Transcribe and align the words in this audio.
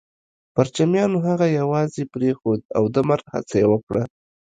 پرچمیانو 0.55 1.17
هغه 1.27 1.47
يوازې 1.61 2.03
پرېښود 2.13 2.61
او 2.77 2.83
د 2.93 2.97
مرګ 3.09 3.25
هڅه 3.35 3.55
يې 3.61 3.67
وکړه 3.71 4.03